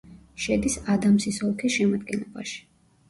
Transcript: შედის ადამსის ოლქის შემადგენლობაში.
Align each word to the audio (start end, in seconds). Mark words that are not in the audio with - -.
შედის 0.45 0.77
ადამსის 0.95 1.39
ოლქის 1.49 1.77
შემადგენლობაში. 1.79 2.59